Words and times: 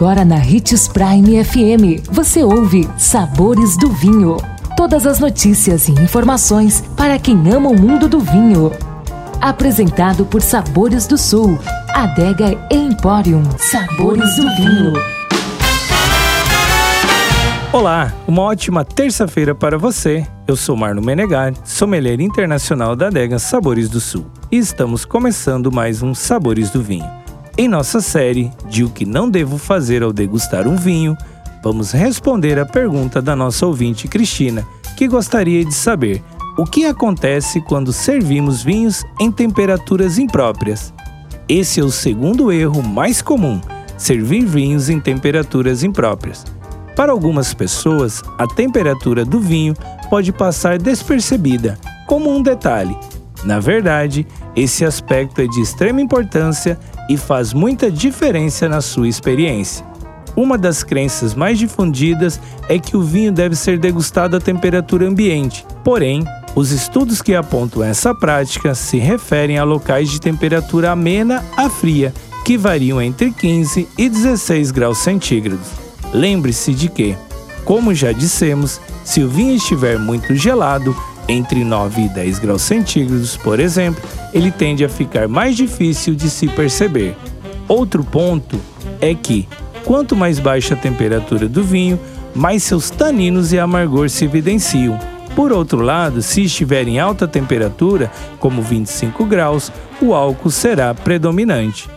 Agora 0.00 0.24
na 0.24 0.36
Ritz 0.36 0.88
Prime 0.88 1.44
FM, 1.44 2.08
você 2.10 2.42
ouve 2.42 2.88
Sabores 2.96 3.76
do 3.76 3.90
Vinho. 3.90 4.38
Todas 4.74 5.06
as 5.06 5.20
notícias 5.20 5.88
e 5.88 5.92
informações 5.92 6.82
para 6.96 7.18
quem 7.18 7.36
ama 7.52 7.68
o 7.68 7.78
mundo 7.78 8.08
do 8.08 8.18
vinho. 8.18 8.72
Apresentado 9.42 10.24
por 10.24 10.40
Sabores 10.40 11.06
do 11.06 11.18
Sul, 11.18 11.58
Adega 11.90 12.58
Emporium. 12.70 13.42
Sabores 13.58 14.36
do 14.36 14.56
Vinho. 14.56 14.94
Olá, 17.70 18.10
uma 18.26 18.40
ótima 18.40 18.86
terça-feira 18.86 19.54
para 19.54 19.76
você. 19.76 20.26
Eu 20.48 20.56
sou 20.56 20.74
Marno 20.74 21.02
Menegatti, 21.02 21.60
sommelier 21.62 22.22
internacional 22.22 22.96
da 22.96 23.08
Adega 23.08 23.38
Sabores 23.38 23.90
do 23.90 24.00
Sul. 24.00 24.24
E 24.50 24.56
estamos 24.56 25.04
começando 25.04 25.70
mais 25.70 26.02
um 26.02 26.14
Sabores 26.14 26.70
do 26.70 26.82
Vinho. 26.82 27.19
Em 27.58 27.68
nossa 27.68 28.00
série 28.00 28.50
de 28.68 28.84
O 28.84 28.90
que 28.90 29.04
não 29.04 29.28
devo 29.28 29.58
fazer 29.58 30.02
ao 30.02 30.12
degustar 30.12 30.66
um 30.66 30.76
vinho, 30.76 31.16
vamos 31.62 31.92
responder 31.92 32.58
a 32.58 32.64
pergunta 32.64 33.20
da 33.20 33.36
nossa 33.36 33.66
ouvinte 33.66 34.08
Cristina, 34.08 34.66
que 34.96 35.08
gostaria 35.08 35.64
de 35.64 35.74
saber 35.74 36.22
o 36.56 36.64
que 36.64 36.84
acontece 36.84 37.60
quando 37.60 37.92
servimos 37.92 38.62
vinhos 38.62 39.04
em 39.18 39.30
temperaturas 39.30 40.18
impróprias. 40.18 40.92
Esse 41.48 41.80
é 41.80 41.82
o 41.82 41.90
segundo 41.90 42.52
erro 42.52 42.82
mais 42.82 43.20
comum: 43.20 43.60
servir 43.98 44.44
vinhos 44.46 44.88
em 44.88 45.00
temperaturas 45.00 45.82
impróprias. 45.82 46.44
Para 46.94 47.12
algumas 47.12 47.52
pessoas, 47.52 48.22
a 48.38 48.46
temperatura 48.46 49.24
do 49.24 49.40
vinho 49.40 49.74
pode 50.08 50.32
passar 50.32 50.78
despercebida, 50.78 51.78
como 52.06 52.30
um 52.30 52.42
detalhe. 52.42 52.96
Na 53.44 53.58
verdade, 53.58 54.26
esse 54.54 54.84
aspecto 54.84 55.40
é 55.40 55.46
de 55.46 55.60
extrema 55.60 56.00
importância 56.00 56.78
e 57.10 57.16
faz 57.16 57.52
muita 57.52 57.90
diferença 57.90 58.68
na 58.68 58.80
sua 58.80 59.08
experiência. 59.08 59.84
Uma 60.36 60.56
das 60.56 60.84
crenças 60.84 61.34
mais 61.34 61.58
difundidas 61.58 62.40
é 62.68 62.78
que 62.78 62.96
o 62.96 63.02
vinho 63.02 63.32
deve 63.32 63.56
ser 63.56 63.80
degustado 63.80 64.36
a 64.36 64.40
temperatura 64.40 65.08
ambiente. 65.08 65.66
Porém, 65.82 66.24
os 66.54 66.70
estudos 66.70 67.20
que 67.20 67.34
apontam 67.34 67.82
essa 67.82 68.14
prática 68.14 68.76
se 68.76 68.96
referem 68.98 69.58
a 69.58 69.64
locais 69.64 70.08
de 70.08 70.20
temperatura 70.20 70.92
amena 70.92 71.44
a 71.56 71.68
fria, 71.68 72.14
que 72.44 72.56
variam 72.56 73.02
entre 73.02 73.32
15 73.32 73.88
e 73.98 74.08
16 74.08 74.70
graus 74.70 74.98
centígrados. 74.98 75.66
Lembre-se 76.14 76.72
de 76.72 76.88
que, 76.88 77.16
como 77.64 77.92
já 77.92 78.12
dissemos, 78.12 78.80
se 79.04 79.20
o 79.20 79.28
vinho 79.28 79.56
estiver 79.56 79.98
muito 79.98 80.32
gelado, 80.36 80.94
entre 81.30 81.64
9 81.64 82.02
e 82.02 82.08
10 82.08 82.38
graus 82.40 82.62
centígrados, 82.62 83.36
por 83.36 83.60
exemplo, 83.60 84.02
ele 84.34 84.50
tende 84.50 84.84
a 84.84 84.88
ficar 84.88 85.28
mais 85.28 85.56
difícil 85.56 86.14
de 86.14 86.28
se 86.28 86.48
perceber. 86.48 87.16
Outro 87.68 88.02
ponto 88.02 88.60
é 89.00 89.14
que, 89.14 89.48
quanto 89.84 90.16
mais 90.16 90.38
baixa 90.38 90.74
a 90.74 90.76
temperatura 90.76 91.48
do 91.48 91.62
vinho, 91.62 91.98
mais 92.34 92.62
seus 92.62 92.90
taninos 92.90 93.52
e 93.52 93.58
amargor 93.58 94.08
se 94.08 94.24
evidenciam. 94.24 94.98
Por 95.34 95.52
outro 95.52 95.80
lado, 95.80 96.20
se 96.20 96.42
estiver 96.42 96.86
em 96.88 96.98
alta 96.98 97.26
temperatura, 97.28 98.10
como 98.38 98.60
25 98.60 99.24
graus, 99.24 99.70
o 100.02 100.12
álcool 100.12 100.50
será 100.50 100.92
predominante. 100.92 101.88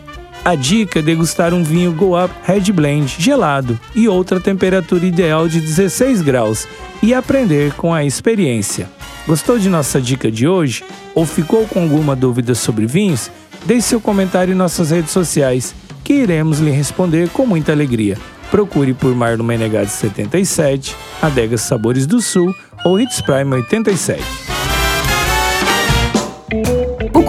A 0.44 0.54
dica 0.54 0.98
é 0.98 1.02
degustar 1.02 1.54
um 1.54 1.64
vinho 1.64 1.92
Go 1.92 2.22
Up 2.22 2.32
Red 2.44 2.70
Blend 2.72 3.16
gelado 3.18 3.80
e 3.94 4.06
outra 4.06 4.38
temperatura 4.38 5.04
ideal 5.04 5.48
de 5.48 5.58
16 5.58 6.20
graus 6.20 6.68
e 7.02 7.14
aprender 7.14 7.72
com 7.72 7.94
a 7.94 8.04
experiência. 8.04 8.88
Gostou 9.26 9.58
de 9.58 9.70
nossa 9.70 10.00
dica 10.00 10.30
de 10.30 10.46
hoje? 10.46 10.84
Ou 11.14 11.24
ficou 11.24 11.66
com 11.66 11.82
alguma 11.82 12.14
dúvida 12.14 12.54
sobre 12.54 12.86
vinhos? 12.86 13.30
Deixe 13.64 13.88
seu 13.88 14.00
comentário 14.00 14.52
em 14.52 14.56
nossas 14.56 14.90
redes 14.90 15.10
sociais, 15.10 15.74
que 16.02 16.12
iremos 16.12 16.58
lhe 16.58 16.70
responder 16.70 17.30
com 17.30 17.46
muita 17.46 17.72
alegria. 17.72 18.18
Procure 18.50 18.92
por 18.92 19.14
Marno 19.14 19.42
Menegades 19.42 19.92
77, 19.92 20.94
Adegas 21.22 21.62
Sabores 21.62 22.06
do 22.06 22.20
Sul 22.20 22.54
ou 22.84 23.00
Hits 23.00 23.22
Prime 23.22 23.54
87. 23.54 24.43